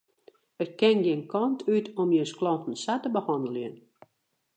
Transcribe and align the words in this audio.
It 0.63 0.71
kin 0.79 0.97
gjin 1.05 1.23
kant 1.31 1.59
út 1.75 1.85
om 2.01 2.09
jins 2.15 2.33
klanten 2.39 2.75
sa 2.83 2.93
te 3.01 3.09
behanneljen. 3.15 3.75